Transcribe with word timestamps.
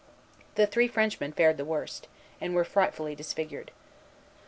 The 0.55 0.65
three 0.65 0.87
Frenchmen 0.87 1.29
had 1.29 1.37
fared 1.37 1.57
the 1.57 1.63
worst, 1.63 2.07
and 2.41 2.55
were 2.55 2.65
frightfully 2.65 3.13
disfigured. 3.13 3.69